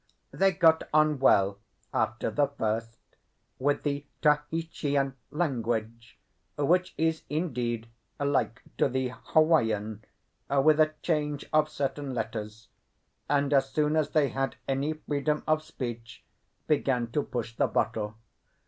They 0.31 0.51
got 0.51 0.89
on 0.95 1.19
well 1.19 1.59
after 1.93 2.31
the 2.31 2.47
first 2.47 2.97
with 3.59 3.83
the 3.83 4.07
Tahitian 4.23 5.13
language, 5.29 6.17
which 6.57 6.95
is 6.97 7.21
indeed 7.29 7.85
like 8.19 8.63
to 8.79 8.89
the 8.89 9.09
Hawaiian, 9.09 10.03
with 10.49 10.79
a 10.79 10.95
change 11.03 11.45
of 11.53 11.69
certain 11.69 12.15
letters; 12.15 12.69
and 13.29 13.53
as 13.53 13.69
soon 13.69 13.95
as 13.95 14.09
they 14.09 14.29
had 14.29 14.55
any 14.67 14.93
freedom 14.93 15.43
of 15.45 15.61
speech, 15.61 16.23
began 16.65 17.11
to 17.11 17.21
push 17.21 17.55
the 17.55 17.67
bottle. 17.67 18.15